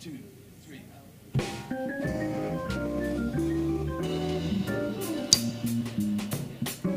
[0.00, 0.18] two,
[0.62, 0.80] three.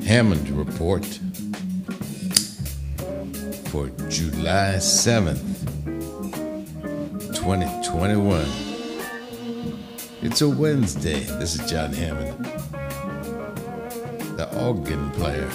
[0.05, 1.04] Hammond Report
[3.66, 5.66] for July 7th,
[7.36, 8.45] 2021.
[10.21, 11.20] It's a Wednesday.
[11.20, 12.45] This is John Hammond,
[14.38, 15.49] the organ player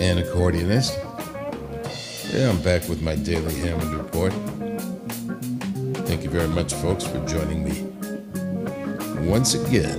[0.00, 0.96] and accordionist.
[2.32, 4.32] Yeah, I'm back with my daily Hammond Report.
[6.14, 7.82] Thank you very much, folks, for joining me
[9.28, 9.98] once again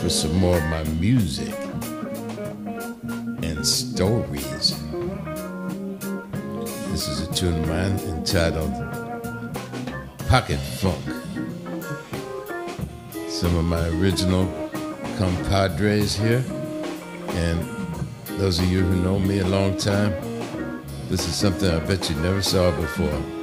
[0.00, 1.54] for some more of my music
[3.42, 4.78] and stories.
[6.92, 8.70] This is a tune of mine entitled
[10.28, 11.02] Pocket Funk.
[13.30, 14.44] Some of my original
[15.16, 16.44] compadres here,
[17.28, 17.66] and
[18.38, 20.12] those of you who know me a long time,
[21.08, 23.39] this is something I bet you never saw before.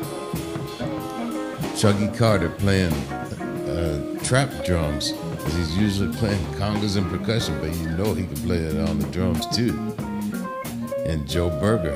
[1.78, 5.14] Chuggy Carter playing uh, trap drums.
[5.54, 9.06] He's usually playing congas and percussion, but you know he can play it on the
[9.10, 9.78] drums too.
[11.06, 11.96] And Joe Berger.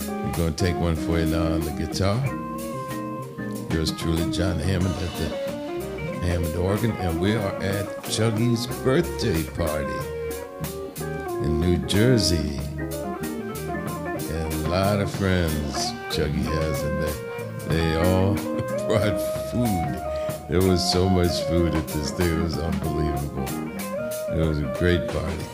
[0.00, 2.18] We're going to take one for you now on the guitar.
[3.72, 5.28] Yours truly, John Hammond at the
[6.26, 9.94] Hammond organ, and we are at Chuggy's birthday party
[11.44, 12.58] in New Jersey.
[14.34, 15.76] And a lot of friends
[16.10, 18.51] Chuggy has, and they, they all
[18.88, 20.02] brought food.
[20.48, 23.48] There was so much food at this thing, it was unbelievable.
[24.32, 25.44] It was a great party.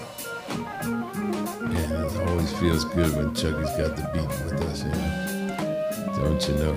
[1.75, 5.39] And it always feels good when Chuggy's got the beat with us, you know?
[6.17, 6.75] Don't you know?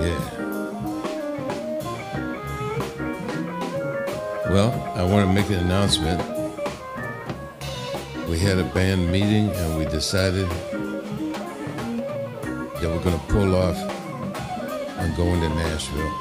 [0.00, 0.20] Yeah.
[4.50, 6.39] Well, I want to make an announcement.
[8.30, 10.48] We had a band meeting and we decided
[12.78, 13.76] that we're going to pull off
[15.00, 16.12] on going to Nashville.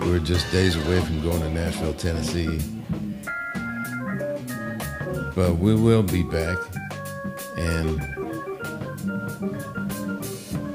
[0.00, 2.58] We were just days away from going to Nashville, Tennessee.
[5.36, 6.58] But we will be back
[7.56, 8.00] and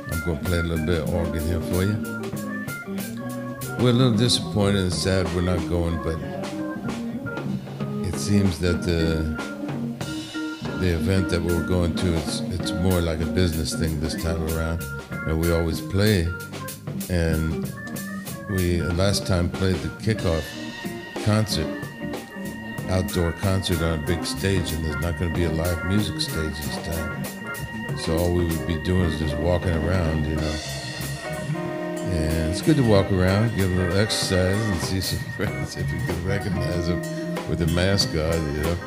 [0.07, 1.97] I'm going to play a little bit of organ here for you.
[3.83, 6.17] We're a little disappointed and sad we're not going, but
[8.07, 9.50] it seems that the
[10.81, 14.41] the event that we're going to it's it's more like a business thing this time
[14.49, 14.83] around,
[15.27, 16.27] and we always play.
[17.07, 17.71] And
[18.49, 20.43] we uh, last time played the kickoff
[21.23, 21.67] concert,
[22.89, 26.19] outdoor concert on a big stage, and there's not going to be a live music
[26.19, 27.23] stage this time.
[27.99, 30.55] So all we would be doing is just walking around, you know.
[32.09, 35.87] And it's good to walk around, get a little exercise, and see some friends if
[35.91, 37.01] you can recognize them
[37.47, 38.77] with the mask on, you know.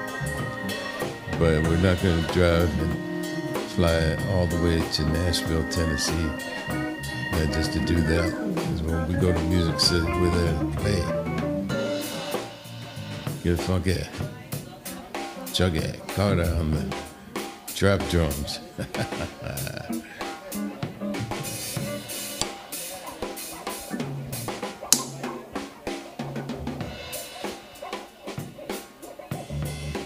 [1.38, 3.26] But we're not going to drive and
[3.72, 6.30] fly all the way to Nashville, Tennessee,
[7.52, 8.32] just to do that.
[8.54, 11.02] Because when we go to Music City, we're there to play.
[13.42, 14.06] Get funky,
[15.46, 16.84] chuggy, Carter on the
[17.74, 18.60] trap drums.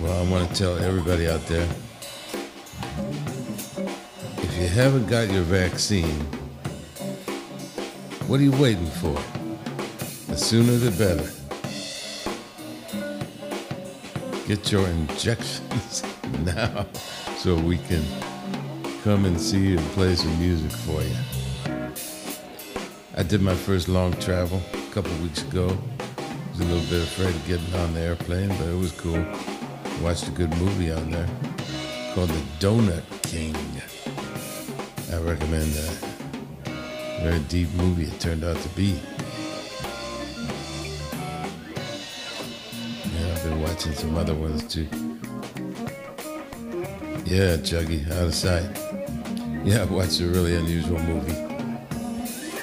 [0.01, 1.69] Well, I want to tell everybody out there
[4.37, 6.21] if you haven't got your vaccine,
[8.29, 9.19] what are you waiting for?
[10.31, 11.29] The sooner the better.
[14.47, 16.05] Get your injections
[16.45, 16.87] now
[17.37, 18.05] so we can
[19.03, 21.17] come and see you and play some music for you.
[23.17, 25.77] I did my first long travel a couple weeks ago.
[26.19, 29.27] I was a little bit afraid of getting on the airplane, but it was cool.
[30.03, 31.29] Watched a good movie on there
[32.15, 33.55] called The Donut King.
[35.13, 36.09] I recommend that.
[37.23, 39.01] Very deep movie it turned out to be.
[43.13, 44.89] Yeah, I've been watching some other ones too.
[47.25, 48.71] Yeah, Chuggy, out of sight.
[49.65, 51.35] Yeah, I watched a really unusual movie.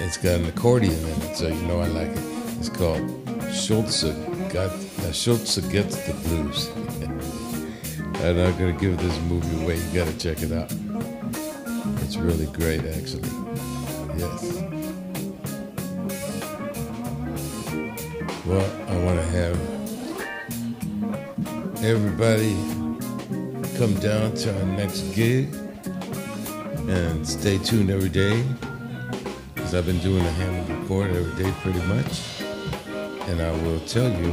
[0.04, 2.24] It's got an accordion in it, so you know I like it.
[2.60, 3.10] It's called
[3.54, 4.04] Schultze
[4.52, 6.70] got uh, gets the blues.
[8.24, 9.78] I'm not gonna give this movie away.
[9.78, 10.72] You gotta check it out.
[12.04, 13.30] It's really great, actually.
[14.18, 14.64] Yes.
[18.46, 19.58] Well, I want to have
[21.84, 22.56] everybody
[23.78, 25.54] come down to our next gig
[26.88, 28.44] and stay tuned every day
[29.54, 32.22] because I've been doing a Hammond report every day pretty much.
[33.30, 34.32] And I will tell you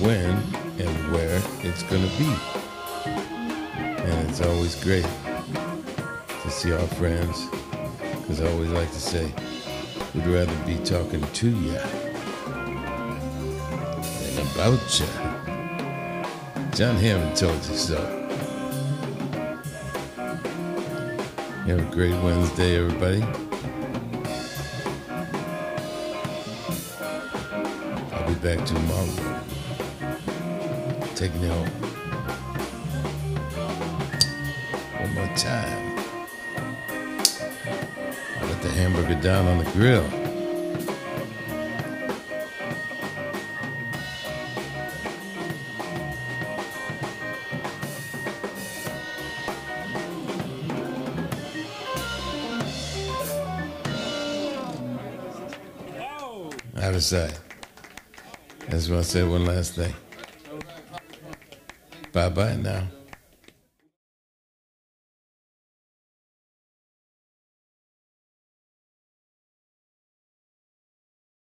[0.00, 0.30] when
[0.78, 2.57] and where it's going to be.
[4.28, 5.06] It's always great
[6.42, 7.46] to see our friends,
[8.20, 9.32] because I always like to say,
[10.14, 11.72] we'd rather be talking to you
[14.12, 15.06] than about you.
[16.72, 17.96] John Hammond told you so.
[21.66, 23.22] Have a great Wednesday, everybody.
[28.12, 29.42] I'll be back tomorrow.
[31.16, 31.87] Take you home.
[35.18, 35.98] More time.
[38.36, 40.04] I let the hamburger down on the grill.
[56.80, 57.40] Out of sight.
[58.68, 59.94] I just want to say one last thing.
[62.12, 62.97] Bye bye now.